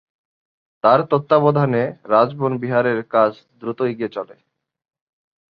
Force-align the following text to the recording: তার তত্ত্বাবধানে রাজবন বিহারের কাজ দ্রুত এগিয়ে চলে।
তার 0.83 0.99
তত্ত্বাবধানে 1.09 1.83
রাজবন 2.05 2.51
বিহারের 2.57 2.99
কাজ 3.13 3.31
দ্রুত 3.59 3.79
এগিয়ে 3.81 4.09
চলে। 4.09 4.35